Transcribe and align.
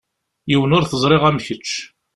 Yiwen 0.49 0.75
ur 0.77 0.83
t-ẓriɣ 0.85 1.23
am 1.29 1.37
kečč. 1.45 1.71